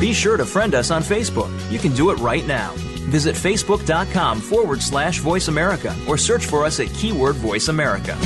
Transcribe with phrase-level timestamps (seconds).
[0.00, 1.50] Be sure to friend us on Facebook.
[1.70, 2.72] You can do it right now.
[3.10, 8.16] Visit facebook.com forward slash voice America or search for us at keyword voice America.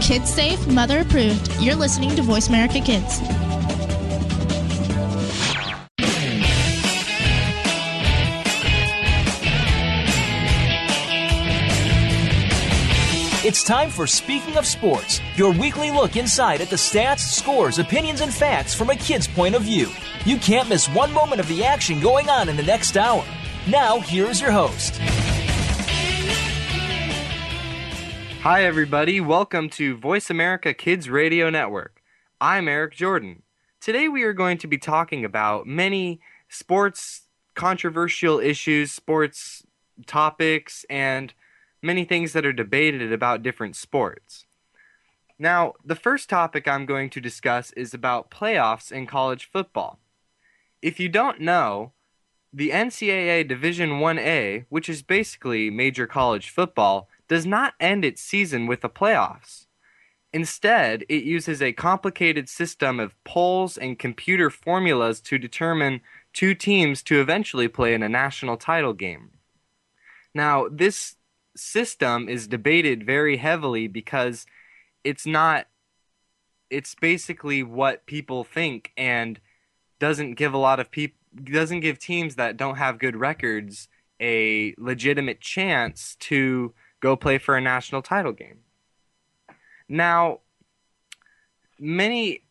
[0.00, 1.52] Kids safe, mother approved.
[1.60, 3.20] You're listening to Voice America Kids.
[13.48, 18.20] It's time for Speaking of Sports, your weekly look inside at the stats, scores, opinions,
[18.20, 19.88] and facts from a kid's point of view.
[20.26, 23.24] You can't miss one moment of the action going on in the next hour.
[23.66, 24.98] Now, here's your host.
[28.42, 29.18] Hi, everybody.
[29.18, 32.02] Welcome to Voice America Kids Radio Network.
[32.42, 33.44] I'm Eric Jordan.
[33.80, 36.20] Today, we are going to be talking about many
[36.50, 37.22] sports
[37.54, 39.62] controversial issues, sports
[40.04, 41.32] topics, and
[41.82, 44.46] many things that are debated about different sports.
[45.38, 50.00] Now, the first topic I'm going to discuss is about playoffs in college football.
[50.82, 51.92] If you don't know,
[52.52, 58.66] the NCAA Division 1A, which is basically major college football, does not end its season
[58.66, 59.66] with the playoffs.
[60.32, 66.00] Instead, it uses a complicated system of polls and computer formulas to determine
[66.32, 69.30] two teams to eventually play in a national title game.
[70.34, 71.16] Now, this
[71.58, 74.46] system is debated very heavily because
[75.04, 75.66] it's not
[76.70, 79.40] it's basically what people think and
[79.98, 83.88] doesn't give a lot of people doesn't give teams that don't have good records
[84.20, 88.58] a legitimate chance to go play for a national title game.
[89.88, 90.40] Now,
[91.78, 92.42] many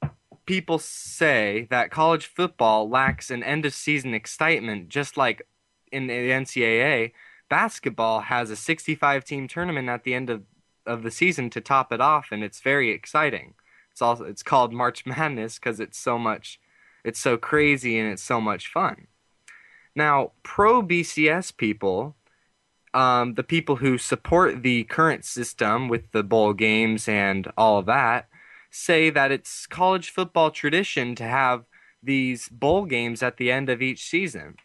[0.46, 5.46] people say that college football lacks an end of season excitement just like
[5.92, 7.12] in the NCAA
[7.50, 10.44] basketball has a 65 team tournament at the end of,
[10.86, 13.54] of the season to top it off and it's very exciting.
[13.92, 16.60] It's also it's called march madness because it's so much
[17.04, 19.08] it's so crazy and it's so much fun.
[19.96, 22.16] Now pro bcs people
[22.94, 27.86] um, the people who support the current system with the bowl games and all of
[27.86, 28.28] that
[28.72, 31.66] say that it's college football tradition to have
[32.02, 34.56] these bowl games at the end of each season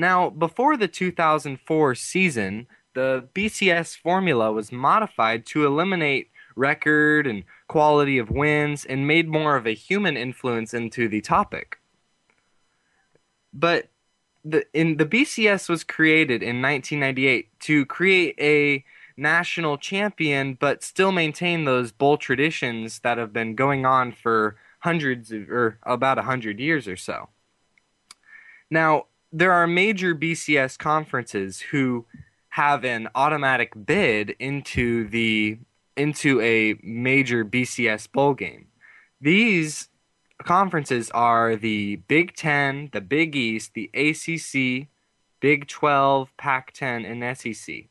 [0.00, 8.18] now, before the 2004 season, the BCS formula was modified to eliminate record and quality
[8.18, 11.78] of wins and made more of a human influence into the topic.
[13.52, 13.88] But
[14.44, 18.84] the in the BCS was created in 1998 to create a
[19.16, 25.30] national champion but still maintain those bowl traditions that have been going on for hundreds
[25.30, 27.28] of, or about a hundred years or so.
[28.70, 32.06] Now, there are major BCS conferences who
[32.50, 35.58] have an automatic bid into the
[35.96, 38.66] into a major BCS bowl game.
[39.20, 39.88] These
[40.44, 44.88] conferences are the Big 10, the Big East, the ACC,
[45.40, 47.88] Big 12, Pac-10 and SEC.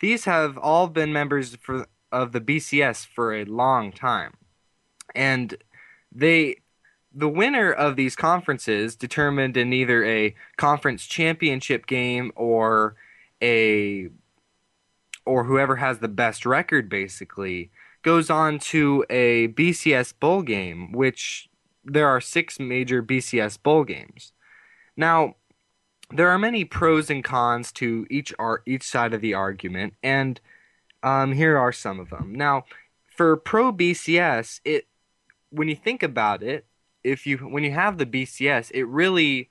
[0.00, 4.34] These have all been members for, of the BCS for a long time.
[5.14, 5.56] And
[6.12, 6.56] they
[7.12, 12.94] the winner of these conferences determined in either a conference championship game or
[13.42, 14.08] a
[15.26, 17.70] or whoever has the best record basically
[18.02, 21.48] goes on to a BCS bowl game which
[21.84, 24.32] there are 6 major BCS bowl games.
[24.96, 25.36] Now
[26.10, 30.40] there are many pros and cons to each ar- each side of the argument and
[31.02, 32.34] um, here are some of them.
[32.34, 32.64] Now
[33.16, 34.86] for pro BCS it
[35.50, 36.66] when you think about it
[37.04, 39.48] if you when you have the BCS, it really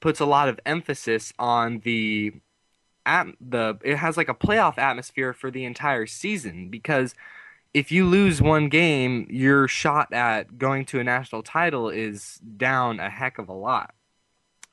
[0.00, 2.32] puts a lot of emphasis on the
[3.04, 7.14] at the it has like a playoff atmosphere for the entire season because
[7.76, 12.98] if you lose one game, your shot at going to a national title is down
[13.00, 13.94] a heck of a lot.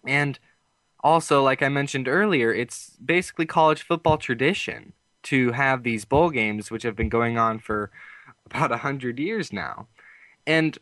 [0.06, 0.40] And
[1.04, 4.94] also, like I mentioned earlier, it's basically college football tradition
[5.24, 7.92] to have these bowl games, which have been going on for
[8.46, 9.88] about a hundred years now.
[10.48, 10.78] And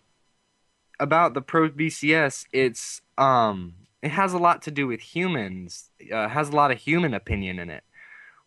[1.01, 5.89] about the Pro BCS, it's um, it has a lot to do with humans.
[6.13, 7.83] Uh, has a lot of human opinion in it,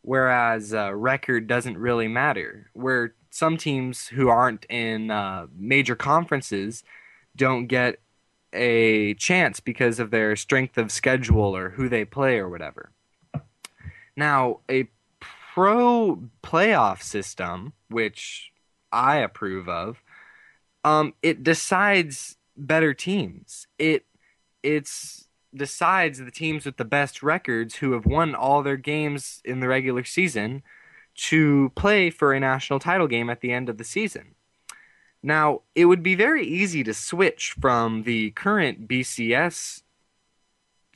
[0.01, 2.71] whereas uh, record doesn't really matter.
[2.73, 6.85] Where some teams who aren't in uh, major conferences
[7.37, 7.99] don't get
[8.53, 12.93] a chance because of their strength of schedule or who they play or whatever.
[14.17, 14.89] Now, a
[15.21, 18.53] pro playoff system, which
[18.93, 20.01] I approve of,
[20.85, 23.67] um, it decides better teams.
[23.79, 24.05] It
[24.63, 29.61] it's decides the teams with the best records who have won all their games in
[29.61, 30.63] the regular season
[31.15, 34.35] to play for a national title game at the end of the season.
[35.23, 39.83] Now, it would be very easy to switch from the current BCS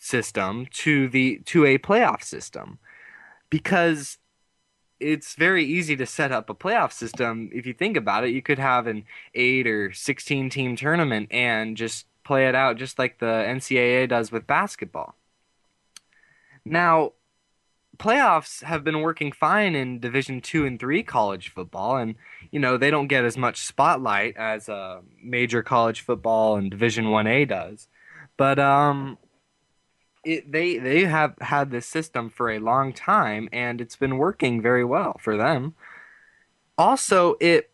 [0.01, 2.79] system to the to a playoff system
[3.51, 4.19] because
[5.00, 7.50] it's very easy to set up a playoff system.
[7.53, 9.05] If you think about it, you could have an
[9.35, 14.33] 8 or 16 team tournament and just play it out just like the NCAA does
[14.33, 15.15] with basketball.
[16.65, 17.12] Now,
[17.97, 22.15] playoffs have been working fine in Division 2 and 3 college football and
[22.50, 27.06] you know, they don't get as much spotlight as uh, major college football and Division
[27.06, 27.89] 1A does.
[28.37, 29.19] But um
[30.25, 34.61] it, they they have had this system for a long time and it's been working
[34.61, 35.75] very well for them.
[36.76, 37.70] Also, it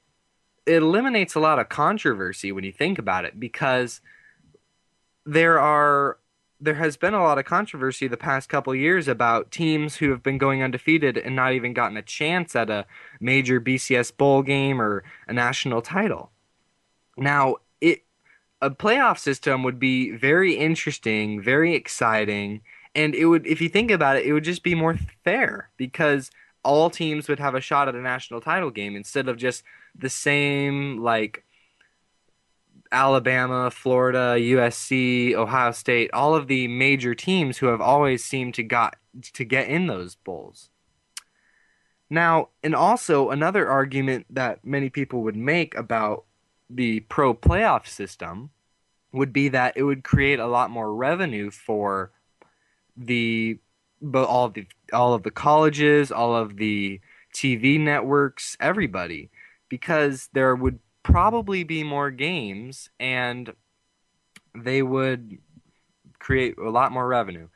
[0.66, 4.00] it eliminates a lot of controversy when you think about it because
[5.26, 6.18] there are
[6.60, 10.22] there has been a lot of controversy the past couple years about teams who have
[10.22, 12.86] been going undefeated and not even gotten a chance at a
[13.20, 16.30] major BCS bowl game or a national title.
[17.18, 17.56] Now,
[18.64, 22.62] a playoff system would be very interesting, very exciting,
[22.94, 26.30] and it would if you think about it, it would just be more fair because
[26.62, 29.62] all teams would have a shot at a national title game instead of just
[29.94, 31.44] the same like
[32.90, 38.62] Alabama, Florida, USC, Ohio State, all of the major teams who have always seemed to
[38.62, 38.96] got
[39.34, 40.70] to get in those bowls.
[42.08, 46.24] Now, and also another argument that many people would make about
[46.70, 48.50] the pro playoff system
[49.12, 52.10] would be that it would create a lot more revenue for
[52.96, 53.58] the
[54.02, 57.00] but all of the all of the colleges, all of the
[57.34, 59.30] TV networks, everybody,
[59.68, 63.52] because there would probably be more games and
[64.54, 65.38] they would
[66.18, 67.48] create a lot more revenue.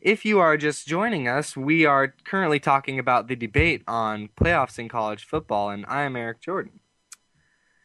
[0.00, 4.78] If you are just joining us, we are currently talking about the debate on playoffs
[4.78, 6.80] in college football, and I am Eric Jordan.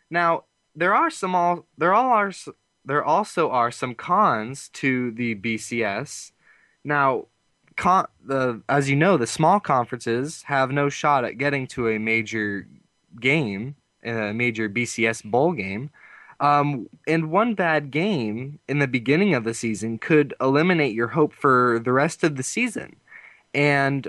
[0.10, 0.44] Now,
[0.76, 2.32] there are some all there all are
[2.86, 6.32] there also are some cons to the BCS.
[6.84, 7.28] Now,
[7.76, 12.00] con- the as you know, the small conferences have no shot at getting to a
[12.00, 12.68] major
[13.20, 15.92] game, a major BCS bowl game.
[16.40, 21.34] Um, and one bad game in the beginning of the season could eliminate your hope
[21.34, 22.96] for the rest of the season.
[23.54, 24.08] And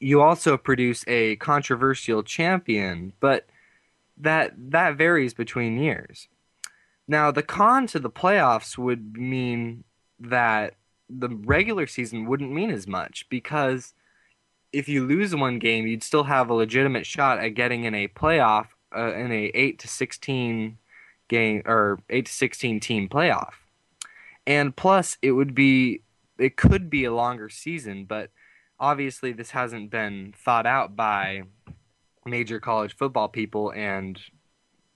[0.00, 3.46] you also produce a controversial champion, but
[4.18, 6.28] that that varies between years.
[7.08, 9.84] Now, the con to the playoffs would mean
[10.18, 10.74] that
[11.08, 13.94] the regular season wouldn't mean as much because
[14.72, 18.08] if you lose one game, you'd still have a legitimate shot at getting in a
[18.08, 20.78] playoff uh, in a 8 to 16
[21.28, 23.52] game or 8 to 16 team playoff.
[24.46, 26.02] And plus it would be
[26.38, 28.30] it could be a longer season, but
[28.78, 31.44] obviously this hasn't been thought out by
[32.26, 34.20] major college football people and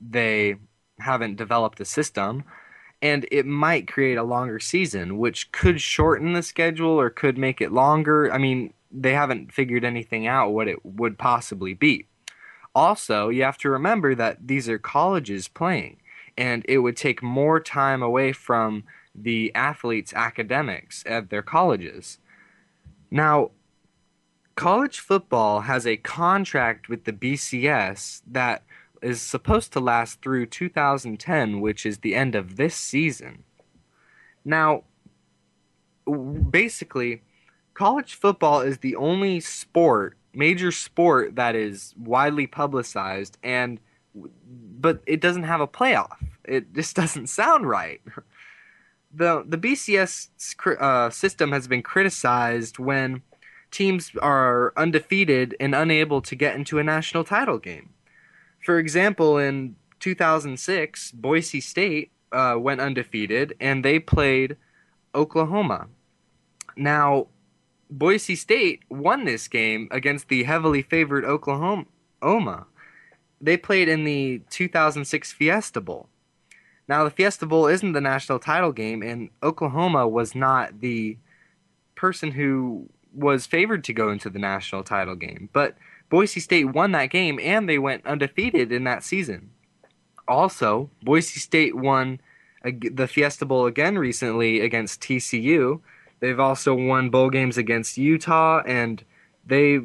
[0.00, 0.56] they
[0.98, 2.44] haven't developed a system.
[3.02, 7.60] And it might create a longer season which could shorten the schedule or could make
[7.60, 8.32] it longer.
[8.32, 12.06] I mean they haven't figured anything out what it would possibly be.
[12.74, 15.96] Also you have to remember that these are colleges playing
[16.36, 18.84] and it would take more time away from
[19.14, 22.18] the athletes academics at their colleges.
[23.10, 23.50] Now
[24.54, 28.62] college football has a contract with the bcs that
[29.02, 33.44] is supposed to last through 2010, which is the end of this season.
[34.44, 34.84] Now,
[36.50, 37.22] basically,
[37.74, 43.80] college football is the only sport, major sport that is widely publicized and
[44.12, 46.16] but it doesn't have a playoff.
[46.44, 48.00] It just doesn't sound right.
[49.12, 50.28] The the BCS
[50.80, 53.22] uh, system has been criticized when
[53.70, 57.90] teams are undefeated and unable to get into a national title game.
[58.64, 64.56] For example, in 2006, Boise State uh, went undefeated and they played
[65.14, 65.88] Oklahoma.
[66.76, 67.28] Now,
[67.90, 72.66] Boise State won this game against the heavily favored Oklahoma.
[73.40, 76.08] They played in the 2006 Fiesta Bowl.
[76.86, 81.16] Now, the Fiesta Bowl isn't the national title game, and Oklahoma was not the
[81.94, 85.48] person who was favored to go into the national title game.
[85.52, 85.76] But
[86.08, 89.50] Boise State won that game and they went undefeated in that season.
[90.28, 92.20] Also, Boise State won
[92.62, 95.80] the Fiesta Bowl again recently against TCU.
[96.20, 99.02] They've also won bowl games against Utah and
[99.46, 99.80] they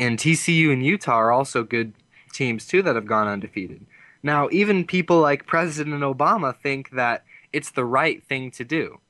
[0.00, 1.92] and TCU and Utah are also good
[2.32, 3.86] teams too that have gone undefeated.
[4.22, 9.00] Now, even people like President Obama think that it's the right thing to do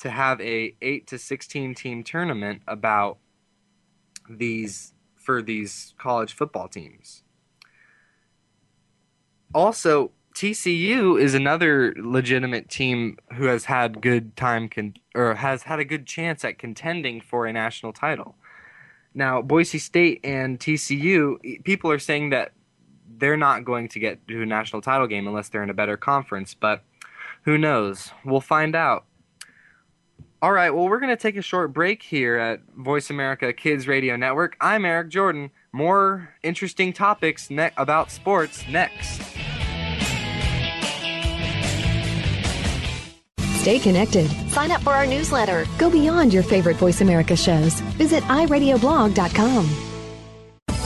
[0.00, 3.18] to have a 8 to 16 team tournament about
[4.28, 7.22] these for these college football teams.
[9.54, 15.80] Also, TCU is another legitimate team who has had good time con- or has had
[15.80, 18.36] a good chance at contending for a national title.
[19.14, 22.52] Now, Boise State and TCU, people are saying that
[23.18, 25.96] they're not going to get to a national title game unless they're in a better
[25.96, 26.84] conference, but
[27.42, 28.12] who knows?
[28.24, 29.06] We'll find out.
[30.40, 33.88] All right, well, we're going to take a short break here at Voice America Kids
[33.88, 34.56] Radio Network.
[34.60, 35.50] I'm Eric Jordan.
[35.72, 39.20] More interesting topics ne- about sports next.
[43.56, 44.30] Stay connected.
[44.50, 45.66] Sign up for our newsletter.
[45.76, 47.80] Go beyond your favorite Voice America shows.
[47.98, 49.87] Visit iradioblog.com.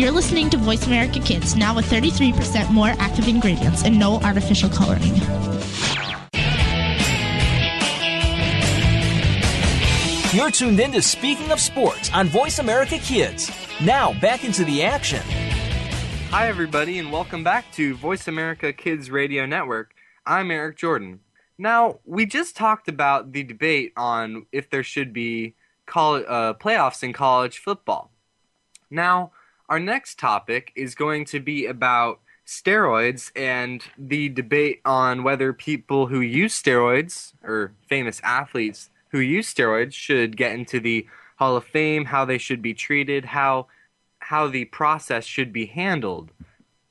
[0.00, 4.70] You're listening to Voice America Kids, now with 33% more active ingredients and no artificial
[4.70, 5.14] coloring.
[10.32, 13.50] You're tuned in to Speaking of Sports on Voice America Kids.
[13.82, 15.20] Now, back into the action.
[16.30, 19.92] Hi, everybody, and welcome back to Voice America Kids Radio Network.
[20.24, 21.20] I'm Eric Jordan.
[21.58, 27.02] Now, we just talked about the debate on if there should be college, uh, playoffs
[27.02, 28.10] in college football.
[28.90, 29.32] Now,
[29.70, 36.08] our next topic is going to be about steroids and the debate on whether people
[36.08, 41.64] who use steroids, or famous athletes who use steroids, should get into the Hall of
[41.64, 43.68] Fame, how they should be treated, how
[44.18, 46.30] how the process should be handled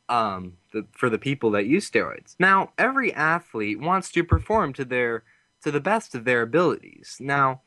[0.10, 2.36] um, the, for the people that use steroids.
[2.40, 5.24] Now, every athlete wants to perform to their
[5.64, 7.18] to the best of their abilities.
[7.20, 7.62] Now,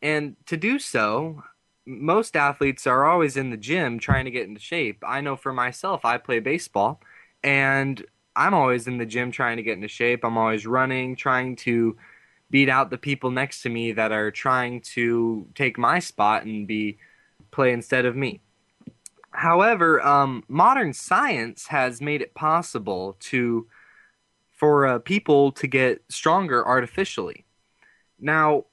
[0.00, 1.44] and to do so,
[1.86, 5.02] most athletes are always in the gym trying to get into shape.
[5.06, 7.00] I know for myself, I play baseball,
[7.42, 8.04] and
[8.36, 10.24] I'm always in the gym trying to get into shape.
[10.24, 11.96] I'm always running, trying to
[12.50, 16.66] beat out the people next to me that are trying to take my spot and
[16.66, 16.98] be
[17.50, 18.40] play instead of me.
[19.30, 23.66] However, um, modern science has made it possible to
[24.52, 27.44] for uh, people to get stronger artificially.
[28.20, 28.66] Now,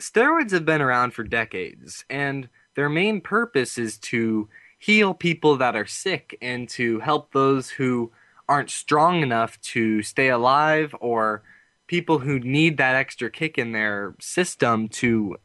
[0.00, 5.74] steroids have been around for decades, and their main purpose is to heal people that
[5.74, 8.12] are sick and to help those who
[8.48, 11.42] aren't strong enough to stay alive or
[11.86, 15.36] people who need that extra kick in their system to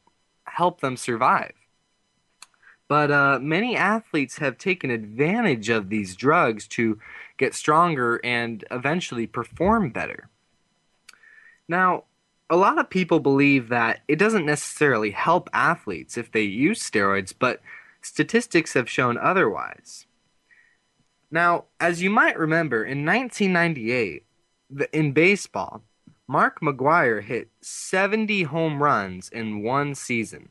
[0.45, 1.53] help them survive.
[2.87, 6.99] But uh, many athletes have taken advantage of these drugs to
[7.37, 10.29] get stronger and eventually perform better.
[11.67, 12.03] Now,
[12.53, 17.33] a lot of people believe that it doesn't necessarily help athletes if they use steroids,
[17.37, 17.61] but
[17.99, 20.05] statistics have shown otherwise.
[21.31, 24.25] Now, as you might remember, in 1998,
[24.93, 25.81] in baseball,
[26.27, 30.49] Mark McGwire hit 70 home runs in one season,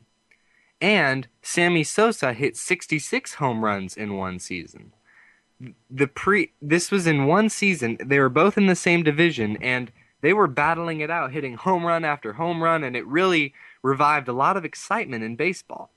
[0.81, 4.91] and Sammy Sosa hit 66 home runs in one season.
[5.89, 7.97] the pre this was in one season.
[8.03, 9.89] They were both in the same division and
[10.23, 13.53] they were battling it out, hitting home run after home run, and it really
[13.83, 15.91] revived a lot of excitement in baseball.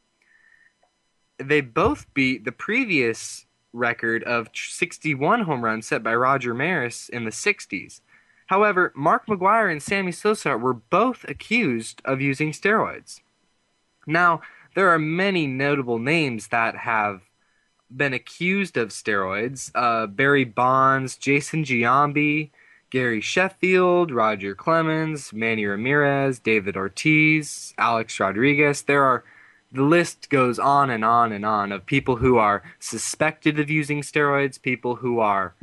[1.38, 7.24] They both beat the previous record of 61 home runs set by Roger Maris in
[7.24, 8.00] the 60s.
[8.46, 13.20] However, Mark McGwire and Sammy Sosa were both accused of using steroids.
[14.08, 14.40] Now,
[14.74, 17.22] there are many notable names that have
[17.94, 22.50] been accused of steroids uh, Barry Bonds, Jason Giambi,
[22.96, 28.80] Gary Sheffield, Roger Clemens, Manny Ramirez, David Ortiz, Alex Rodriguez.
[28.80, 29.22] There are
[29.70, 34.00] the list goes on and on and on of people who are suspected of using
[34.00, 35.54] steroids, people who are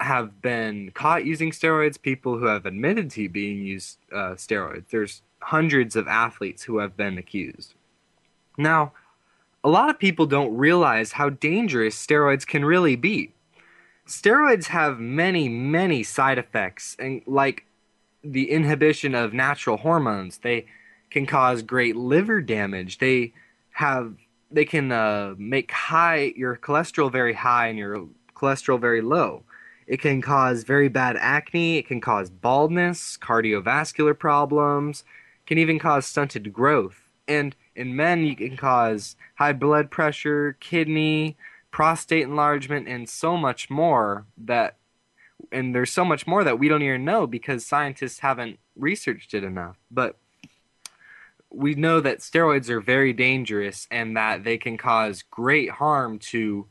[0.00, 4.88] have been caught using steroids, people who have admitted to being used uh, steroids.
[4.90, 7.74] There's hundreds of athletes who have been accused.
[8.58, 8.90] Now,
[9.62, 13.34] a lot of people don't realize how dangerous steroids can really be.
[14.10, 17.64] Steroids have many, many side effects, and like
[18.24, 20.66] the inhibition of natural hormones, they
[21.10, 22.98] can cause great liver damage.
[22.98, 23.32] They
[23.70, 24.16] have
[24.50, 29.44] they can uh, make high your cholesterol very high and your cholesterol very low.
[29.86, 31.78] It can cause very bad acne.
[31.78, 35.04] It can cause baldness, cardiovascular problems.
[35.46, 37.12] Can even cause stunted growth.
[37.28, 41.36] And in men, you can cause high blood pressure, kidney,
[41.70, 44.76] prostate enlargement, and so much more that
[45.52, 49.44] and there's so much more that we don't even know because scientists haven't researched it
[49.44, 49.76] enough.
[49.90, 50.16] But
[51.50, 56.66] we know that steroids are very dangerous and that they can cause great harm to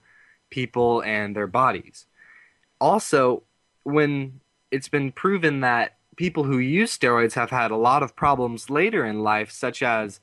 [0.50, 2.06] people and their bodies.
[2.79, 3.44] Also,
[3.84, 4.39] when
[4.72, 9.06] it's been proven that people who use steroids have had a lot of problems later
[9.06, 10.20] in life, such as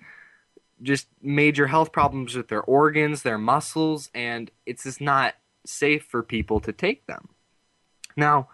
[0.82, 6.22] just major health problems with their organs, their muscles, and it's just not safe for
[6.22, 7.28] people to take them.
[8.16, 8.48] Now,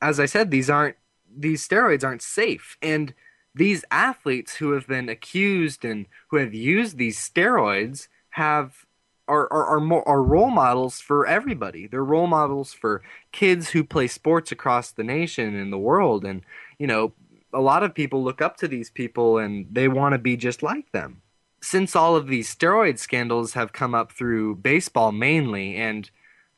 [0.00, 0.96] as I said, these aren't
[1.34, 3.14] these steroids aren't safe, and
[3.54, 8.84] these athletes who have been accused and who have used these steroids have
[9.28, 11.86] are are are, more, are role models for everybody.
[11.86, 16.42] They're role models for kids who play sports across the nation and the world, and
[16.78, 17.12] you know,
[17.52, 20.62] a lot of people look up to these people and they want to be just
[20.62, 21.22] like them
[21.62, 26.10] since all of these steroid scandals have come up through baseball mainly, and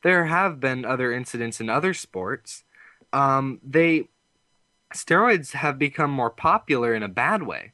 [0.02, 2.64] there have been other incidents in other sports,
[3.12, 4.08] um, they
[4.94, 7.72] steroids have become more popular in a bad way.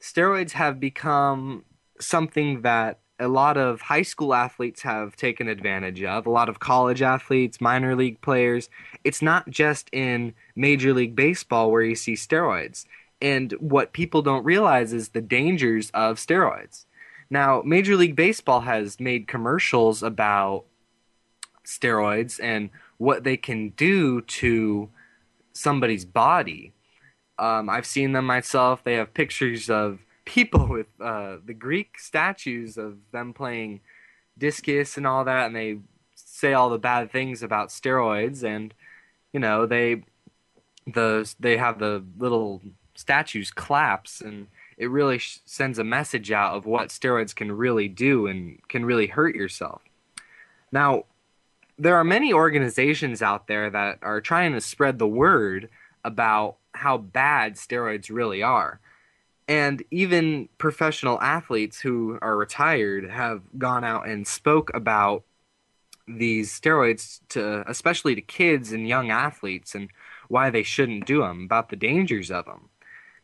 [0.00, 1.64] Steroids have become
[2.00, 6.60] something that a lot of high school athletes have taken advantage of, a lot of
[6.60, 8.70] college athletes, minor league players.
[9.02, 12.84] It's not just in Major League Baseball where you see steroids.
[13.20, 16.84] And what people don't realize is the dangers of steroids.
[17.30, 20.64] Now, Major League Baseball has made commercials about
[21.66, 24.88] steroids and what they can do to
[25.52, 26.72] somebody's body.
[27.38, 28.82] Um, I've seen them myself.
[28.82, 33.80] They have pictures of people with uh, the Greek statues of them playing
[34.36, 35.78] discus and all that, and they
[36.14, 38.42] say all the bad things about steroids.
[38.42, 38.72] And
[39.32, 40.02] you know, they
[40.86, 42.62] the they have the little
[42.98, 47.86] statues collapse and it really sh- sends a message out of what steroids can really
[47.86, 49.82] do and can really hurt yourself.
[50.72, 51.04] Now,
[51.78, 55.68] there are many organizations out there that are trying to spread the word
[56.02, 58.80] about how bad steroids really are.
[59.46, 65.22] And even professional athletes who are retired have gone out and spoke about
[66.08, 69.88] these steroids to especially to kids and young athletes and
[70.26, 72.68] why they shouldn't do them, about the dangers of them.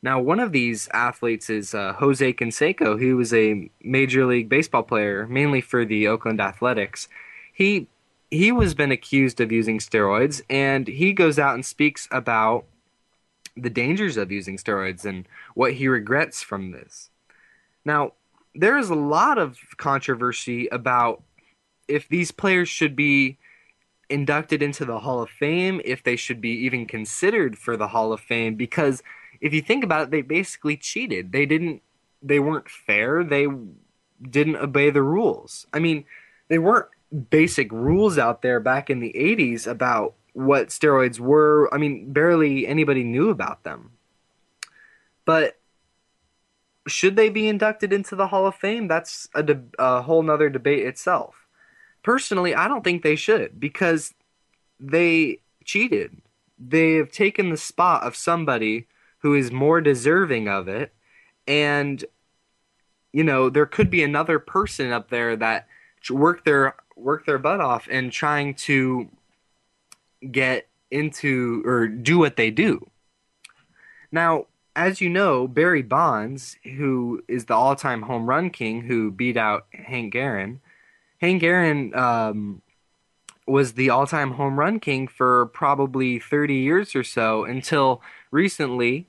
[0.04, 4.82] Now, one of these athletes is uh, Jose Canseco, who was a Major League Baseball
[4.82, 7.08] player, mainly for the Oakland Athletics.
[7.54, 7.86] He
[8.30, 12.66] he was been accused of using steroids, and he goes out and speaks about
[13.56, 17.08] the dangers of using steroids and what he regrets from this.
[17.82, 18.12] Now,
[18.54, 21.22] there is a lot of controversy about
[21.88, 23.38] if these players should be
[24.10, 28.12] inducted into the Hall of Fame, if they should be even considered for the Hall
[28.12, 29.02] of Fame, because
[29.44, 31.30] if you think about it, they basically cheated.
[31.30, 31.82] They didn't.
[32.22, 33.22] They weren't fair.
[33.22, 33.46] They
[34.22, 35.66] didn't obey the rules.
[35.70, 36.06] I mean,
[36.48, 36.88] they weren't
[37.28, 41.68] basic rules out there back in the 80s about what steroids were.
[41.74, 43.90] I mean, barely anybody knew about them.
[45.26, 45.60] But
[46.86, 48.88] should they be inducted into the Hall of Fame?
[48.88, 51.46] That's a, de- a whole nother debate itself.
[52.02, 54.14] Personally, I don't think they should because
[54.80, 56.22] they cheated.
[56.58, 58.86] They have taken the spot of somebody
[59.24, 60.94] who is more deserving of it
[61.48, 62.04] and
[63.12, 65.66] you know there could be another person up there that
[66.08, 69.08] worked their work their butt off and trying to
[70.30, 72.88] get into or do what they do.
[74.12, 79.36] Now, as you know, Barry Bonds, who is the all-time home run king, who beat
[79.36, 80.60] out Hank Aaron,
[81.18, 82.62] Hank Aaron um,
[83.46, 89.08] was the all-time home run king for probably 30 years or so until recently.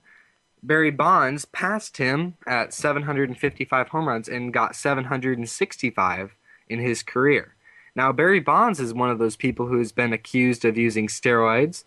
[0.63, 6.35] Barry Bonds passed him at 755 home runs and got 765
[6.69, 7.55] in his career.
[7.95, 11.83] Now, Barry Bonds is one of those people who has been accused of using steroids.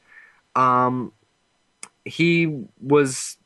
[0.54, 1.12] Um,
[2.04, 3.36] he was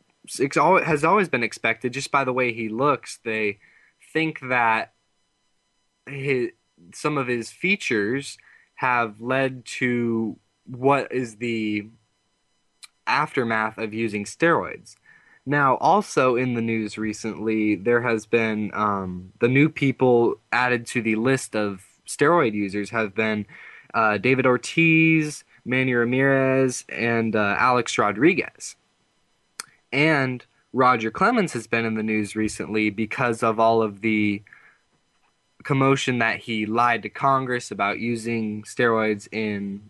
[0.85, 3.19] has always been expected just by the way he looks.
[3.25, 3.59] They
[4.13, 4.93] think that
[6.07, 6.51] his
[6.95, 8.39] some of his features
[8.77, 11.89] have led to what is the
[13.07, 14.97] aftermath of using steroids.
[15.45, 21.03] Now, also in the news recently, there has been um, the new people added to
[21.03, 23.47] the list of steroid users have been
[23.95, 28.77] uh, David Ortiz, Manny Ramirez, and uh, Alex Rodriguez.
[29.93, 34.43] And Roger Clemens has been in the news recently because of all of the
[35.65, 39.83] commotion that he lied to Congress about using steroids in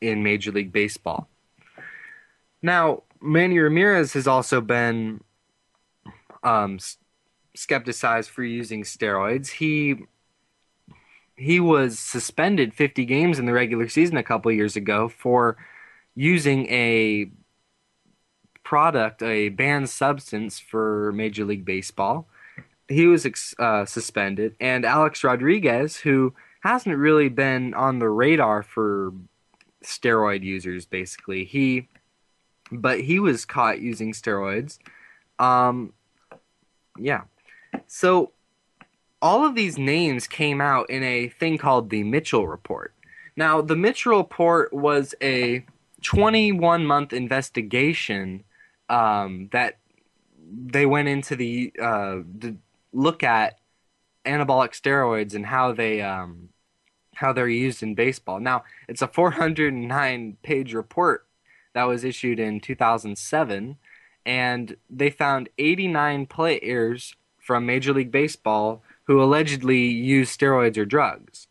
[0.00, 1.28] in Major League Baseball.
[2.60, 5.22] Now, Manny Ramirez has also been
[6.42, 6.78] um,
[7.54, 9.48] skepticized for using steroids.
[9.48, 10.04] He
[11.36, 15.56] he was suspended 50 games in the regular season a couple years ago for
[16.14, 17.30] using a
[18.62, 22.28] product, a banned substance for Major League Baseball.
[22.88, 23.26] He was
[23.58, 29.12] uh, suspended, and Alex Rodriguez, who hasn't really been on the radar for
[29.82, 31.88] steroid users, basically he,
[32.72, 34.78] but he was caught using steroids.
[35.38, 35.92] Um,
[36.98, 37.22] yeah,
[37.86, 38.32] so
[39.20, 42.92] all of these names came out in a thing called the Mitchell Report.
[43.36, 45.64] Now, the Mitchell Report was a
[46.02, 48.44] 21 month investigation
[48.88, 49.78] um, that
[50.52, 52.18] they went into the uh,
[52.92, 53.58] look at
[54.26, 56.48] anabolic steroids and how they um,
[57.14, 58.40] how they're used in baseball.
[58.40, 61.26] Now, it's a 409 page report
[61.74, 63.76] that was issued in 2007,
[64.24, 71.48] and they found 89 players from Major League Baseball who allegedly used steroids or drugs.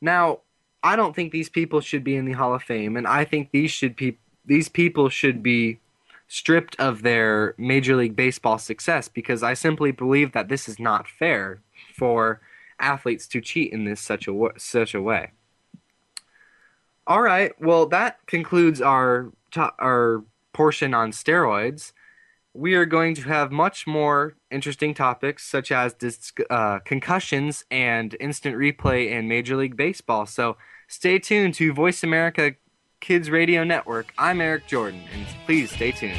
[0.00, 0.40] Now,
[0.82, 3.50] I don't think these people should be in the Hall of Fame, and I think
[3.52, 5.78] these should be these people should be
[6.26, 11.06] stripped of their Major League Baseball success because I simply believe that this is not
[11.06, 11.60] fair
[11.94, 12.40] for
[12.80, 15.30] athletes to cheat in this such a such a way.
[17.06, 19.32] All right, well that concludes our
[19.78, 21.92] our portion on steroids
[22.54, 28.14] we are going to have much more interesting topics such as dis- uh, concussions and
[28.20, 30.26] instant replay in Major League Baseball.
[30.26, 32.52] So stay tuned to Voice America
[33.00, 34.12] Kids Radio Network.
[34.18, 36.18] I'm Eric Jordan, and please stay tuned.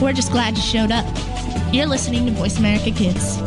[0.00, 1.04] We're just glad you showed up.
[1.74, 3.38] You're listening to Voice America Kids.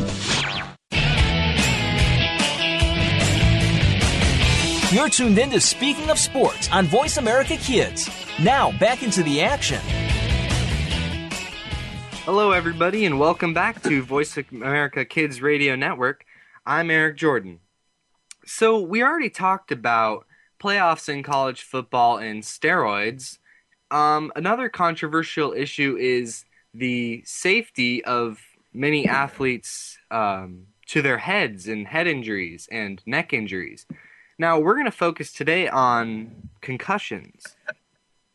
[4.93, 8.07] You're tuned in to Speaking of Sports on Voice America Kids.
[8.39, 9.79] Now, back into the action.
[12.23, 16.23] Hello, everybody, and welcome back to Voice America Kids Radio Network.
[16.67, 17.61] I'm Eric Jordan.
[18.45, 20.27] So, we already talked about
[20.61, 23.39] playoffs in college football and steroids.
[23.93, 28.39] Um, another controversial issue is the safety of
[28.73, 33.85] many athletes um, to their heads and head injuries and neck injuries.
[34.39, 37.55] Now, we're going to focus today on concussions.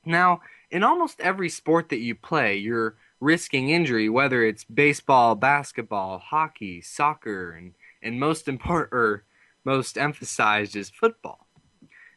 [0.06, 6.20] Now, in almost every sport that you play, you're risking injury, whether it's baseball, basketball,
[6.20, 9.24] hockey, soccer, and, and most important or
[9.64, 11.47] most emphasized is football.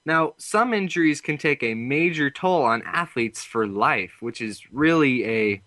[0.06, 5.26] Now, some injuries can take a major toll on athletes for life, which is really
[5.26, 5.62] a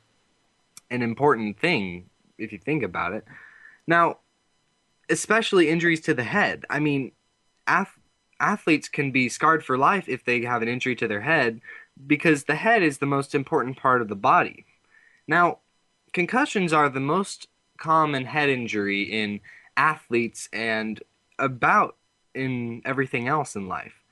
[0.91, 3.25] an important thing if you think about it.
[3.87, 4.19] Now,
[5.09, 6.65] especially injuries to the head.
[6.69, 7.13] I mean,
[7.67, 7.99] ath-
[8.41, 11.61] athletes can be scarred for life if they have an injury to their head
[12.07, 14.67] because the head is the most important part of the body.
[15.27, 15.59] Now,
[16.13, 19.41] concussions are the most common head injury in
[19.77, 21.03] athletes and
[21.39, 21.97] about
[22.35, 24.04] in everything else in life.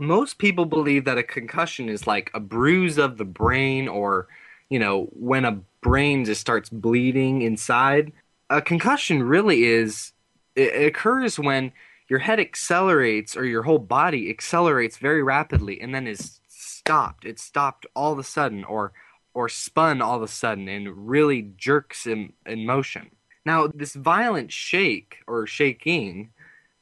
[0.00, 4.28] Most people believe that a concussion is like a bruise of the brain or,
[4.70, 8.12] you know, when a brain just starts bleeding inside.
[8.48, 10.12] A concussion really is,
[10.54, 11.72] it occurs when
[12.08, 17.24] your head accelerates or your whole body accelerates very rapidly and then is stopped.
[17.24, 18.92] It's stopped all of a sudden or
[19.34, 23.10] or spun all of a sudden and really jerks in, in motion.
[23.44, 26.30] Now, this violent shake or shaking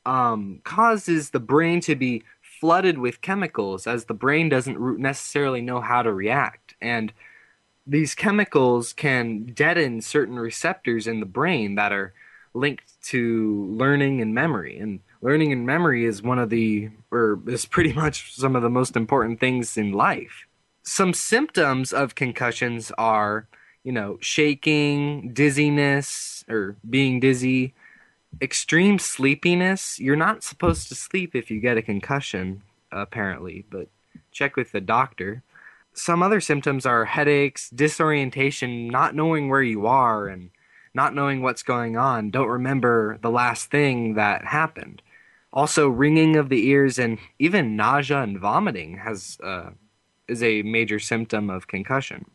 [0.06, 2.22] um, causes the brain to be
[2.66, 6.74] flooded with chemicals as the brain doesn't necessarily know how to react.
[6.80, 7.12] And
[7.86, 12.12] these chemicals can deaden certain receptors in the brain that are
[12.54, 14.80] linked to learning and memory.
[14.80, 18.68] And learning and memory is one of the, or is pretty much some of the
[18.68, 20.48] most important things in life.
[20.82, 23.46] Some symptoms of concussions are,
[23.84, 27.74] you know, shaking, dizziness, or being dizzy,
[28.40, 29.98] extreme sleepiness.
[29.98, 32.62] You're not supposed to sleep if you get a concussion,
[32.92, 33.88] apparently, but
[34.30, 35.42] check with the doctor.
[35.92, 40.50] Some other symptoms are headaches, disorientation, not knowing where you are, and
[40.94, 42.30] not knowing what's going on.
[42.30, 45.02] Don't remember the last thing that happened.
[45.52, 49.70] Also, ringing of the ears and even nausea and vomiting has uh,
[50.28, 52.26] is a major symptom of concussion.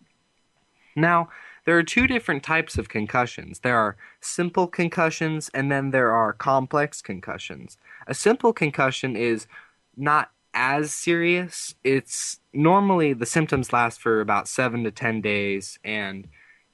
[0.96, 1.30] Now,
[1.66, 3.60] there are two different types of concussions.
[3.60, 7.78] There are simple concussions and then there are complex concussions.
[8.08, 9.48] A simple concussion is
[9.96, 11.76] not as serious.
[11.84, 16.28] It's normally the symptoms last for about 7 to 10 days and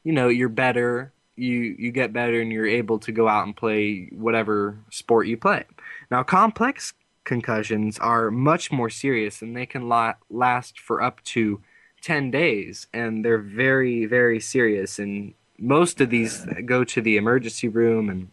[0.04, 3.56] you know, you're better, you you get better and you're able to go out and
[3.56, 5.65] play whatever sport you play.
[6.10, 6.93] Now, complex
[7.26, 11.62] concussions are much more serious and they can la- last for up to
[12.08, 14.98] 10 days and they're very very serious.
[14.98, 18.30] And most of these go to the emergency room and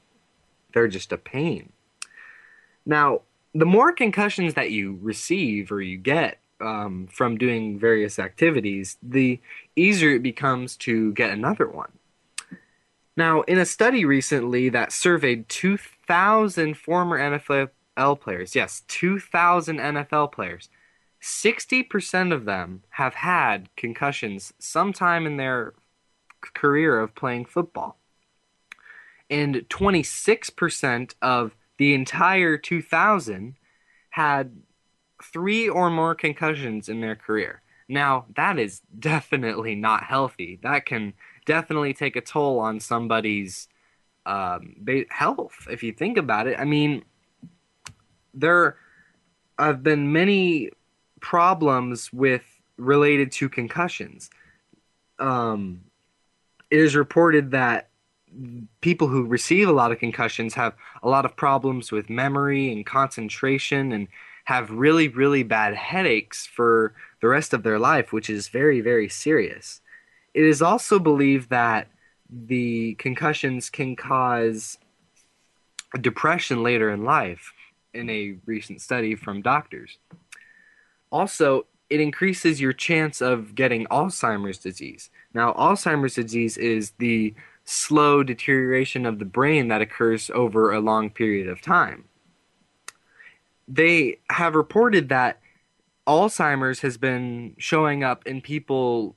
[0.73, 1.73] they're just a pain.
[2.87, 8.97] Now the more concussions that you receive or you get um, from doing various activities
[9.03, 9.41] the
[9.75, 11.91] easier it becomes to get another one.
[13.17, 20.69] Now in a study recently that surveyed 2000 former nfl players yes 2000 nfl players
[21.25, 25.73] 60% of them have had concussions sometime in their
[26.43, 27.97] career of playing football.
[29.31, 33.55] And 26% of the entire 2000
[34.11, 34.57] had
[35.23, 37.63] three or more concussions in their career.
[37.89, 40.59] Now, that is definitely not healthy.
[40.63, 41.15] That can
[41.47, 43.69] definitely take a toll on somebody's
[44.27, 44.77] um,
[45.09, 46.61] health if you think about it.
[46.61, 47.03] I mean,
[48.35, 48.77] there
[49.59, 50.71] have been many
[51.25, 52.45] problems with
[52.77, 54.29] related to concussions.
[55.19, 55.81] Um,
[56.71, 57.89] it is reported that
[58.83, 62.85] people who receive a lot of concussions have a lot of problems with memory and
[62.85, 64.07] concentration and
[64.45, 69.09] have really, really bad headaches for the rest of their life, which is very, very
[69.09, 69.81] serious.
[70.35, 71.89] It is also believed that
[72.29, 74.77] the concussions can cause
[75.99, 77.55] depression later in life,
[77.95, 79.97] in a recent study from doctors.
[81.15, 85.11] Also, it increases your chance of getting Alzheimer's disease.
[85.33, 91.11] Now, Alzheimer's disease is the slow deterioration of the brain that occurs over a long
[91.11, 92.07] period of time.
[93.69, 95.39] They have reported that
[96.05, 99.15] Alzheimer's has been showing up in people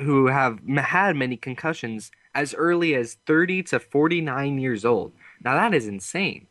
[0.00, 5.12] who have had many concussions as early as 30 to 49 years old.
[5.44, 6.48] Now, that is insane.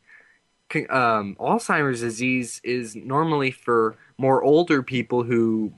[0.75, 5.73] Um, Alzheimer's disease is normally for more older people who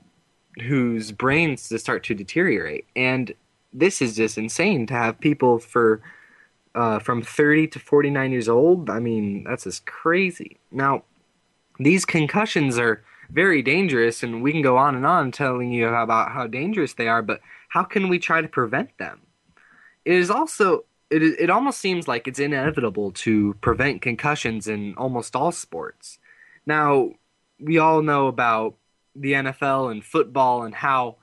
[0.60, 3.34] whose brains start to deteriorate and
[3.72, 6.02] this is just insane to have people for
[6.74, 8.90] uh, from 30 to 49 years old.
[8.90, 10.58] I mean, that's just crazy.
[10.70, 11.04] Now,
[11.78, 16.32] these concussions are very dangerous, and we can go on and on telling you about
[16.32, 19.20] how dangerous they are, but how can we try to prevent them?
[20.04, 25.36] It is also it, it almost seems like it's inevitable to prevent concussions in almost
[25.36, 26.18] all sports.
[26.66, 27.10] Now,
[27.60, 28.76] we all know about
[29.14, 31.16] the NFL and football and how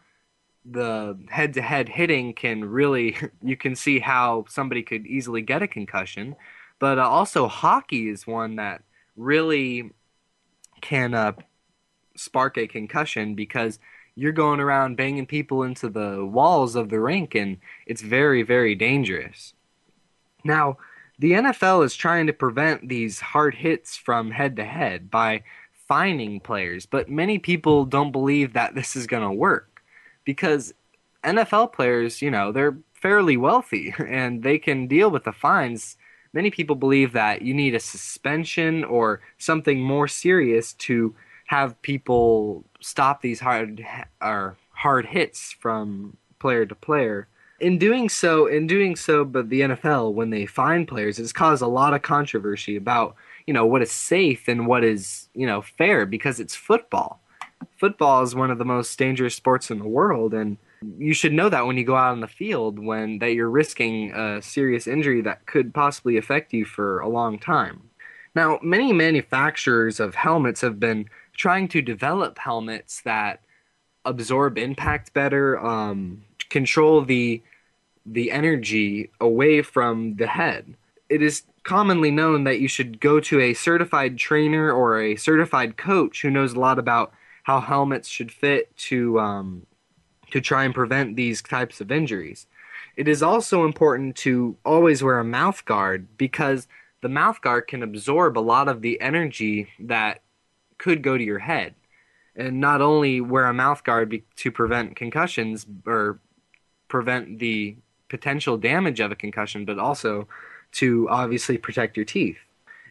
[0.64, 5.64] the head to head hitting can really, you can see how somebody could easily get
[5.64, 6.36] a concussion.
[6.78, 8.84] But uh, also, hockey is one that
[9.16, 9.92] really
[10.82, 11.34] can uh,
[12.16, 13.80] spark a concussion because
[14.16, 18.76] you're going around banging people into the walls of the rink and it's very, very
[18.76, 19.54] dangerous.
[20.44, 20.78] Now,
[21.18, 25.44] the NFL is trying to prevent these hard hits from head to head by
[25.88, 29.82] fining players, but many people don't believe that this is going to work
[30.24, 30.74] because
[31.24, 35.98] NFL players, you know, they're fairly wealthy and they can deal with the fines.
[36.32, 41.16] Many people believe that you need a suspension or something more serious to
[41.48, 43.84] have people stop these hard
[44.22, 47.28] or hard hits from player to player.
[47.60, 51.62] In doing so, in doing so, but the NFL when they fine players, it's caused
[51.62, 55.62] a lot of controversy about you know what is safe and what is you know
[55.62, 57.22] fair because it's football.
[57.78, 60.58] Football is one of the most dangerous sports in the world and
[60.98, 64.14] you should know that when you go out on the field when that you're risking
[64.14, 67.82] a serious injury that could possibly affect you for a long time.
[68.36, 73.42] Now many manufacturers of helmets have been trying to develop helmets that
[74.06, 77.42] absorb impact better um, control the
[78.12, 80.76] the energy away from the head
[81.10, 85.76] it is commonly known that you should go to a certified trainer or a certified
[85.76, 87.12] coach who knows a lot about
[87.44, 89.66] how helmets should fit to um,
[90.32, 92.46] to try and prevent these types of injuries.
[92.96, 96.68] It is also important to always wear a mouth guard because
[97.02, 100.22] the mouth guard can absorb a lot of the energy that
[100.78, 101.74] could go to your head.
[102.36, 106.20] And not only wear a mouth guard be- to prevent concussions or
[106.88, 107.78] prevent the
[108.10, 110.28] potential damage of a concussion, but also
[110.74, 112.38] to obviously protect your teeth.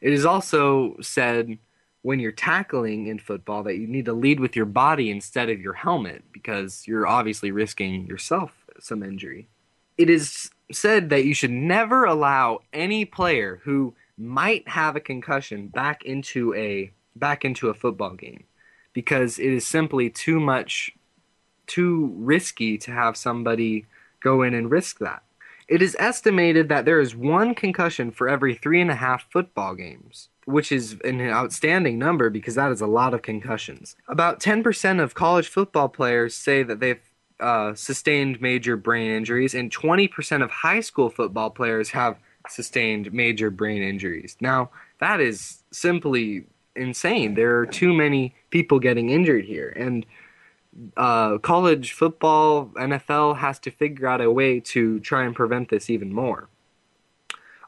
[0.00, 1.58] It is also said
[2.02, 5.60] when you're tackling in football that you need to lead with your body instead of
[5.60, 9.48] your helmet because you're obviously risking yourself some injury.
[9.96, 15.68] It is said that you should never allow any player who might have a concussion
[15.68, 18.44] back into a back into a football game
[18.92, 20.92] because it is simply too much
[21.66, 23.86] too risky to have somebody
[24.22, 25.22] go in and risk that.
[25.68, 29.74] It is estimated that there is one concussion for every three and a half football
[29.74, 33.96] games which is an outstanding number because that is a lot of concussions.
[34.08, 37.02] About 10% of college football players say that they've
[37.38, 43.50] uh, sustained major brain injuries, and 20% of high school football players have sustained major
[43.50, 44.38] brain injuries.
[44.40, 47.34] Now, that is simply insane.
[47.34, 50.06] There are too many people getting injured here, and
[50.96, 55.90] uh, college football, NFL has to figure out a way to try and prevent this
[55.90, 56.48] even more.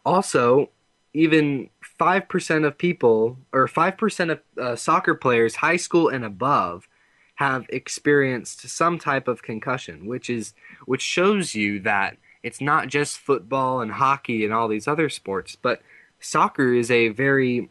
[0.05, 0.71] Also,
[1.13, 1.69] even
[1.99, 6.89] 5% of people, or 5% of uh, soccer players, high school and above,
[7.37, 10.53] have experienced some type of concussion, which is
[10.85, 15.57] which shows you that it's not just football and hockey and all these other sports,
[15.57, 15.81] but
[16.21, 17.71] soccer is a very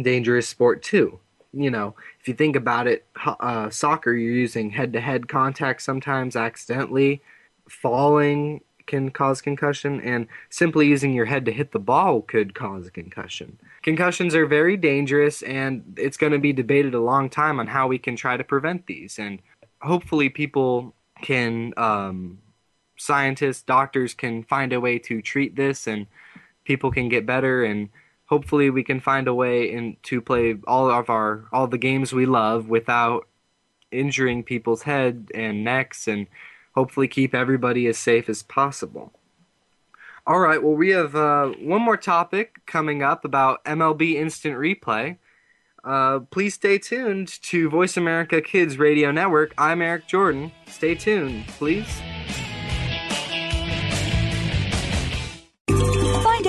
[0.00, 1.18] dangerous sport too.
[1.56, 7.22] You know, if you think about it, uh, soccer you're using head-to-head contact sometimes accidentally,
[7.66, 12.86] falling can cause concussion, and simply using your head to hit the ball could cause
[12.86, 13.58] a concussion.
[13.82, 17.88] Concussions are very dangerous, and it's going to be debated a long time on how
[17.88, 19.18] we can try to prevent these.
[19.18, 19.40] And
[19.80, 22.38] hopefully, people can, um,
[22.98, 26.06] scientists, doctors can find a way to treat this, and
[26.64, 27.88] people can get better and
[28.26, 32.12] hopefully we can find a way in, to play all of our all the games
[32.12, 33.26] we love without
[33.90, 36.26] injuring people's head and necks and
[36.74, 39.12] hopefully keep everybody as safe as possible.
[40.26, 45.18] All right, well, we have uh, one more topic coming up about MLB Instant Replay.
[45.84, 49.54] Uh, please stay tuned to Voice America Kids Radio Network.
[49.56, 50.50] I'm Eric Jordan.
[50.66, 52.02] Stay tuned, please.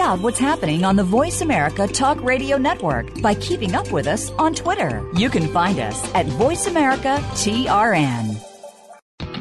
[0.08, 4.32] Out what's happening on the Voice America Talk Radio Network by keeping up with us
[4.40, 5.06] on Twitter.
[5.16, 8.42] You can find us at Voice America TRN.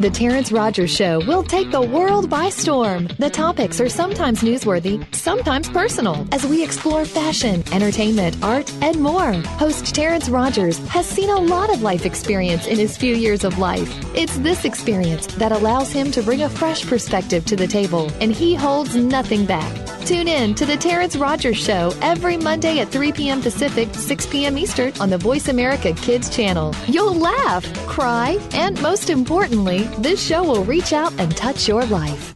[0.00, 3.06] The Terrence Rogers Show will take the world by storm.
[3.20, 9.34] The topics are sometimes newsworthy, sometimes personal, as we explore fashion, entertainment, art, and more.
[9.62, 13.58] Host Terrence Rogers has seen a lot of life experience in his few years of
[13.58, 13.88] life.
[14.16, 18.32] It's this experience that allows him to bring a fresh perspective to the table, and
[18.32, 19.95] he holds nothing back.
[20.06, 23.42] Tune in to the Terrence Rogers Show every Monday at 3 p.m.
[23.42, 24.56] Pacific, 6 p.m.
[24.56, 26.72] Eastern on the Voice America Kids channel.
[26.86, 32.35] You'll laugh, cry, and most importantly, this show will reach out and touch your life.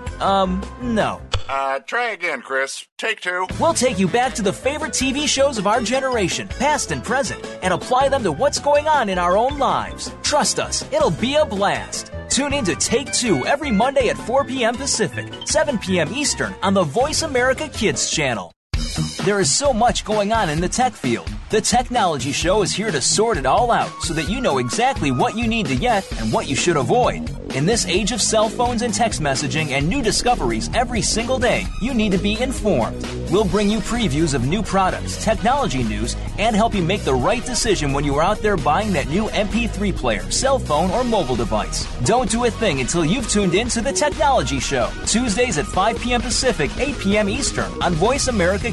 [0.21, 1.21] Um, no.
[1.49, 2.85] Uh, try again, Chris.
[2.97, 3.47] Take two.
[3.59, 7.45] We'll take you back to the favorite TV shows of our generation, past and present,
[7.61, 10.13] and apply them to what's going on in our own lives.
[10.23, 12.11] Trust us, it'll be a blast.
[12.29, 14.75] Tune in to Take Two every Monday at 4 p.m.
[14.75, 16.13] Pacific, 7 p.m.
[16.13, 18.53] Eastern on the Voice America Kids channel.
[19.25, 21.29] There is so much going on in the tech field.
[21.49, 25.11] The Technology Show is here to sort it all out so that you know exactly
[25.11, 27.29] what you need to get and what you should avoid.
[27.55, 31.65] In this age of cell phones and text messaging and new discoveries every single day,
[31.81, 33.05] you need to be informed.
[33.29, 37.45] We'll bring you previews of new products, technology news, and help you make the right
[37.45, 41.35] decision when you are out there buying that new MP3 player, cell phone, or mobile
[41.35, 41.85] device.
[42.05, 45.99] Don't do a thing until you've tuned in to The Technology Show, Tuesdays at 5
[45.99, 46.21] p.m.
[46.21, 47.29] Pacific, 8 p.m.
[47.29, 48.71] Eastern on Voice America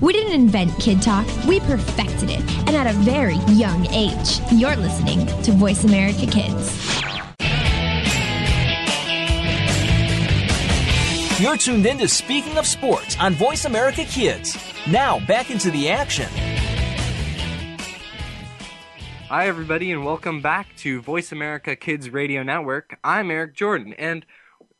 [0.00, 2.38] We didn't invent Kid Talk, we perfected it,
[2.68, 4.38] and at a very young age.
[4.52, 7.02] You're listening to Voice America Kids.
[11.40, 14.56] You're tuned in to Speaking of Sports on Voice America Kids.
[14.86, 16.28] Now, back into the action.
[19.28, 23.00] Hi, everybody, and welcome back to Voice America Kids Radio Network.
[23.02, 24.24] I'm Eric Jordan, and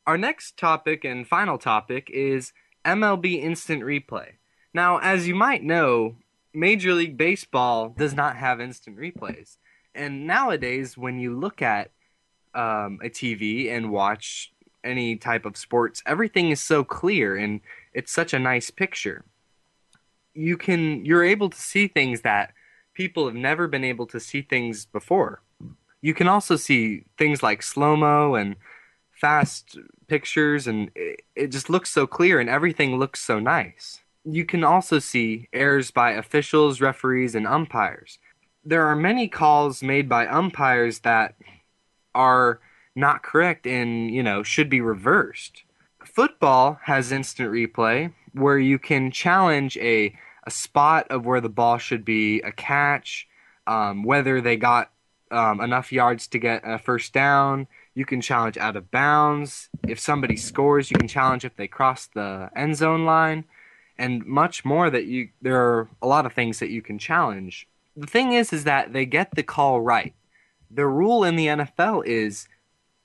[0.06, 2.52] our next topic and final topic is
[2.84, 4.37] MLB Instant Replay.
[4.78, 6.14] Now, as you might know,
[6.54, 9.56] Major League Baseball does not have instant replays.
[9.92, 11.90] And nowadays, when you look at
[12.54, 14.52] um, a TV and watch
[14.84, 17.60] any type of sports, everything is so clear and
[17.92, 19.24] it's such a nice picture.
[20.32, 22.52] You can you're able to see things that
[22.94, 25.42] people have never been able to see things before.
[26.00, 28.54] You can also see things like slow mo and
[29.10, 29.76] fast
[30.06, 34.02] pictures and it, it just looks so clear and everything looks so nice.
[34.30, 38.18] You can also see errors by officials, referees, and umpires.
[38.64, 41.34] There are many calls made by umpires that
[42.14, 42.60] are
[42.94, 45.62] not correct and, you know, should be reversed.
[46.04, 50.14] Football has instant replay where you can challenge a,
[50.44, 53.26] a spot of where the ball should be a catch,
[53.66, 54.90] um, whether they got
[55.30, 57.66] um, enough yards to get a first down.
[57.94, 59.68] You can challenge out of bounds.
[59.86, 63.44] If somebody scores, you can challenge if they cross the end zone line,
[63.98, 64.90] and much more.
[64.90, 67.66] That you there are a lot of things that you can challenge.
[67.96, 70.14] The thing is, is that they get the call right.
[70.70, 72.46] The rule in the NFL is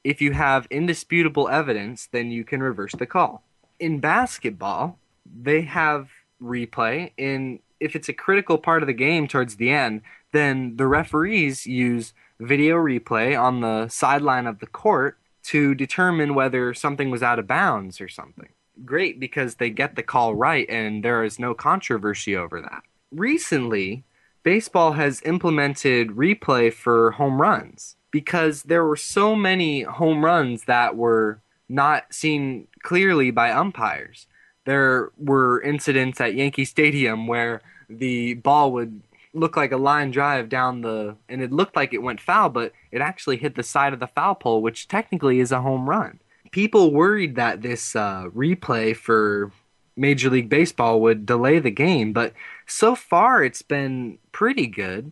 [0.03, 3.43] if you have indisputable evidence, then you can reverse the call.
[3.79, 6.09] In basketball, they have
[6.41, 7.11] replay.
[7.17, 11.65] In if it's a critical part of the game towards the end, then the referees
[11.65, 17.39] use video replay on the sideline of the court to determine whether something was out
[17.39, 18.49] of bounds or something.
[18.85, 22.83] Great because they get the call right and there is no controversy over that.
[23.11, 24.03] Recently,
[24.41, 30.95] baseball has implemented replay for home runs because there were so many home runs that
[30.95, 34.27] were not seen clearly by umpires.
[34.65, 39.01] There were incidents at Yankee Stadium where the ball would
[39.33, 42.71] look like a line drive down the and it looked like it went foul but
[42.91, 46.19] it actually hit the side of the foul pole which technically is a home run
[46.53, 49.51] people worried that this uh, replay for
[49.97, 52.33] major league baseball would delay the game but
[52.65, 55.11] so far it's been pretty good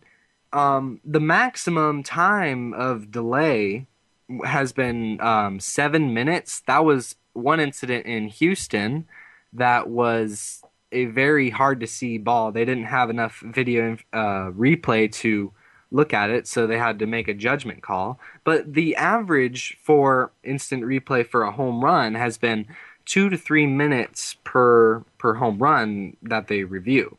[0.53, 3.85] um, the maximum time of delay
[4.45, 9.05] has been um, seven minutes that was one incident in houston
[9.53, 12.51] that was a very hard to see ball.
[12.51, 15.51] They didn't have enough video uh, replay to
[15.91, 18.19] look at it, so they had to make a judgment call.
[18.43, 22.67] But the average for instant replay for a home run has been
[23.05, 27.17] two to three minutes per per home run that they review,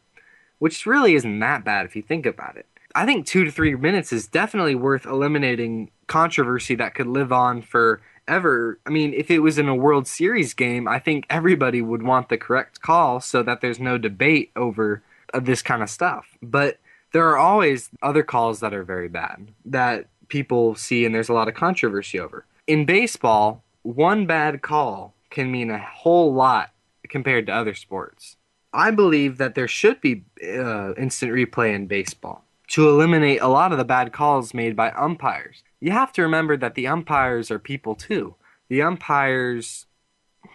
[0.59, 2.67] which really isn't that bad if you think about it.
[2.95, 7.63] I think two to three minutes is definitely worth eliminating controversy that could live on
[7.63, 8.79] for ever.
[8.87, 12.29] I mean, if it was in a World Series game, I think everybody would want
[12.29, 15.03] the correct call so that there's no debate over
[15.35, 16.37] this kind of stuff.
[16.43, 16.79] But
[17.13, 21.35] there are always other calls that are very bad that people see and there's a
[21.35, 22.47] lot of controversy over.
[22.67, 26.71] In baseball, one bad call can mean a whole lot
[27.09, 28.37] compared to other sports.
[28.73, 33.73] I believe that there should be uh, instant replay in baseball to eliminate a lot
[33.73, 37.59] of the bad calls made by umpires you have to remember that the umpires are
[37.59, 38.37] people too.
[38.69, 39.87] The umpires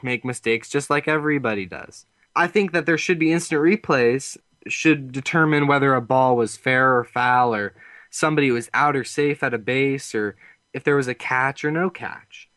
[0.02, 2.06] make mistakes just like everybody does.
[2.34, 4.38] I think that there should be instant replays
[4.72, 7.74] should determine whether a ball was fair or foul or
[8.10, 10.36] somebody was out or safe at a base or
[10.74, 12.50] if there was a catch or no catch.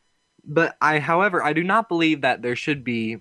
[0.45, 3.19] But I however, I do not believe that there should be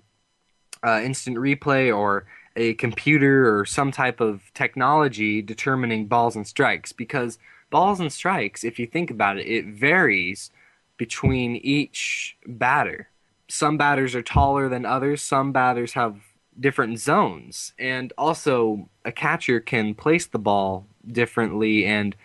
[0.86, 2.26] uh, instant replay or
[2.56, 7.38] a computer or some type of technology determining balls and strikes because
[7.70, 10.52] balls and strikes, if you think about it, it varies
[10.98, 13.10] between each batter.
[13.48, 16.22] Some batters are taller than others, some batters have
[16.60, 22.16] different zones, and also a catcher can place the ball differently and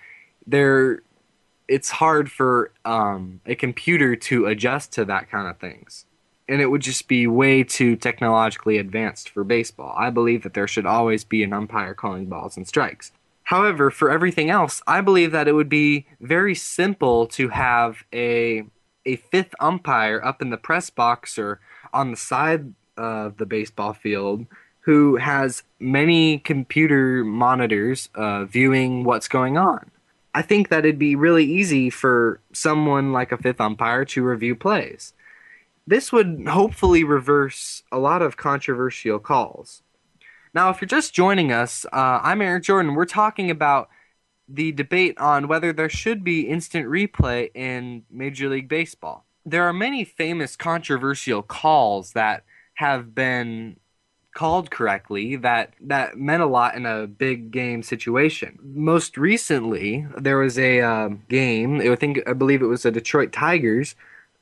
[0.47, 1.01] there
[1.67, 6.05] it's hard for um, a computer to adjust to that kind of things
[6.49, 9.95] and it would just be way too technologically advanced for baseball.
[9.97, 13.13] I believe that there should always be an umpire calling balls and strikes.
[13.45, 18.65] However, for everything else, I believe that it would be very simple to have a
[19.07, 21.61] a fifth umpire up in the press box or
[21.93, 24.47] on the side of the baseball field
[24.81, 29.91] who has many computer monitors uh, viewing what's going on.
[30.35, 34.55] I think that it'd be really easy for someone like a fifth umpire to review
[34.57, 35.15] plays.
[35.87, 39.83] This would hopefully reverse a lot of controversial calls.
[40.53, 42.95] Now, if you're just joining us, uh, I'm Eric Jordan.
[42.95, 43.89] We're talking about
[44.49, 49.25] the debate on whether there should be instant replay in Major League Baseball.
[49.47, 53.77] There are many famous controversial calls that have been
[54.35, 58.59] called correctly that that meant a lot in a big game situation.
[58.63, 61.81] Most recently, there was a uh, game.
[61.81, 63.95] I think I believe it was the Detroit Tigers.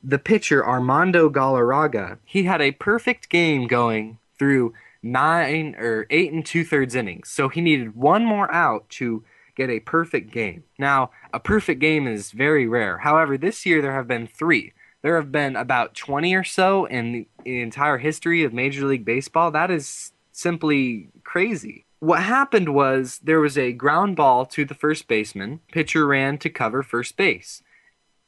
[0.03, 6.45] The pitcher Armando Galarraga, he had a perfect game going through nine or eight and
[6.45, 7.29] two thirds innings.
[7.29, 9.23] So he needed one more out to
[9.55, 10.63] get a perfect game.
[10.77, 12.97] Now, a perfect game is very rare.
[12.99, 14.73] However, this year there have been three.
[15.03, 19.51] There have been about 20 or so in the entire history of Major League Baseball.
[19.51, 21.85] That is simply crazy.
[21.99, 25.59] What happened was there was a ground ball to the first baseman.
[25.71, 27.61] Pitcher ran to cover first base.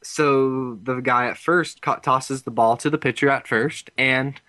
[0.03, 4.39] So the guy at first tosses the ball to the pitcher at first, and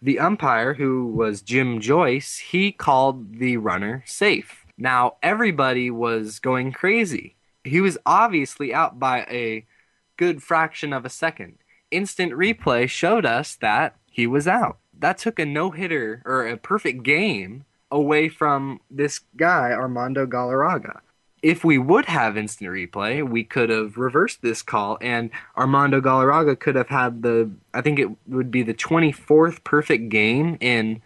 [0.00, 4.66] the umpire, who was Jim Joyce, he called the runner safe.
[4.76, 7.36] Now everybody was going crazy.
[7.64, 9.66] He was obviously out by a
[10.16, 11.58] good fraction of a second.
[11.90, 14.78] Instant replay showed us that he was out.
[14.98, 21.00] That took a no hitter or a perfect game away from this guy, Armando Galarraga.
[21.42, 26.58] If we would have instant replay, we could have reversed this call, and Armando Galarraga
[26.58, 31.02] could have had the, I think it would be the 24th perfect game in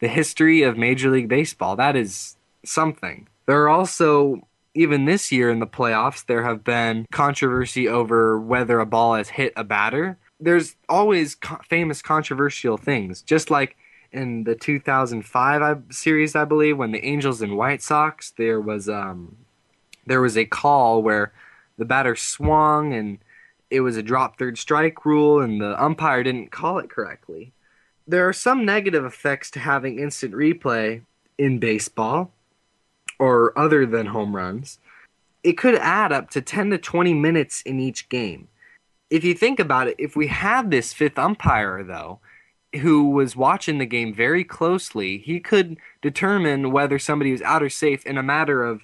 [0.00, 1.76] the history of Major League Baseball.
[1.76, 3.28] That is something.
[3.46, 8.80] There are also even this year in the playoffs, there have been controversy over whether
[8.80, 10.18] a ball has hit a batter.
[10.40, 13.76] There's always co- famous controversial things, just like
[14.12, 19.36] in the 2005 series, I believe, when the Angels and White Sox, there was um,
[20.06, 21.32] there was a call where
[21.78, 23.18] the batter swung and
[23.70, 27.52] it was a drop third strike rule, and the umpire didn't call it correctly.
[28.06, 31.02] There are some negative effects to having instant replay
[31.38, 32.32] in baseball
[33.22, 34.80] or other than home runs,
[35.44, 38.48] it could add up to 10 to 20 minutes in each game.
[39.10, 42.18] If you think about it, if we had this fifth umpire, though,
[42.80, 47.70] who was watching the game very closely, he could determine whether somebody was out or
[47.70, 48.82] safe in a matter of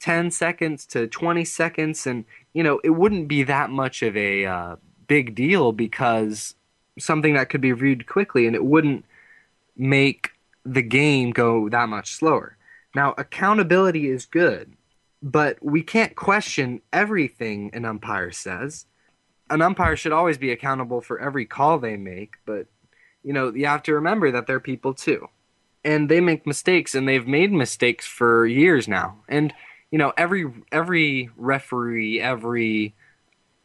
[0.00, 2.06] 10 seconds to 20 seconds.
[2.06, 2.24] And,
[2.54, 4.76] you know, it wouldn't be that much of a uh,
[5.08, 6.54] big deal because
[6.98, 9.04] something that could be reviewed quickly and it wouldn't
[9.76, 10.30] make
[10.64, 12.56] the game go that much slower.
[12.94, 14.72] Now, accountability is good,
[15.22, 18.86] but we can't question everything an umpire says.
[19.50, 22.66] An umpire should always be accountable for every call they make, but
[23.22, 25.28] you know, you have to remember that they're people too.
[25.82, 29.16] And they make mistakes and they've made mistakes for years now.
[29.28, 29.52] And
[29.90, 32.94] you know, every every referee, every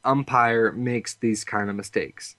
[0.03, 2.35] umpire makes these kind of mistakes.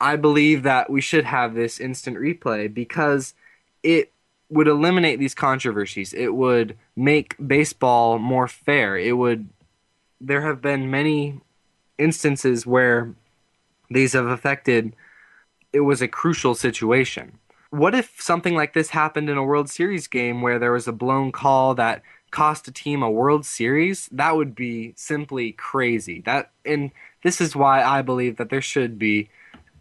[0.00, 3.34] I believe that we should have this instant replay because
[3.82, 4.12] it
[4.50, 6.12] would eliminate these controversies.
[6.12, 8.96] It would make baseball more fair.
[8.96, 9.48] It would.
[10.20, 11.40] There have been many
[11.98, 13.14] instances where
[13.90, 14.94] these have affected.
[15.72, 17.38] It was a crucial situation.
[17.70, 20.92] What if something like this happened in a World Series game where there was a
[20.92, 24.08] blown call that cost a team a World Series?
[24.12, 26.20] That would be simply crazy.
[26.20, 26.92] That and
[27.24, 29.28] this is why I believe that there should be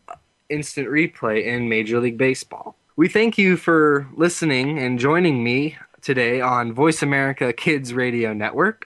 [0.08, 0.16] uh,
[0.50, 2.76] instant replay in Major League Baseball.
[2.96, 8.86] We thank you for listening and joining me today on Voice America Kids Radio Network.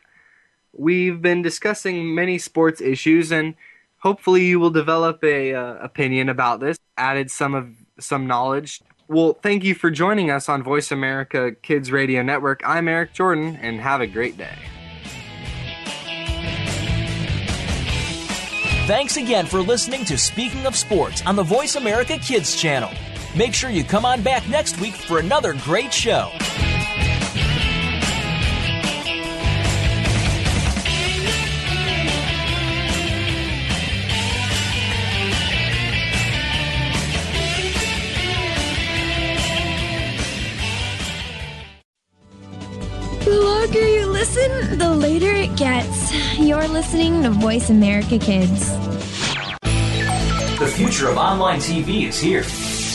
[0.72, 3.55] We've been discussing many sports issues and
[3.97, 7.68] hopefully you will develop a uh, opinion about this, added some of
[7.99, 8.82] some knowledge.
[9.10, 12.62] Well, thank you for joining us on Voice America Kids Radio Network.
[12.66, 14.55] I'm Eric Jordan and have a great day.
[18.88, 22.91] Thanks again for listening to Speaking of Sports on the Voice America Kids channel.
[23.36, 26.32] Make sure you come on back next week for another great show.
[43.24, 46.14] The longer you listen, the later it gets.
[46.40, 48.72] You're listening to Voice America Kids.
[50.60, 52.44] The future of online TV is here.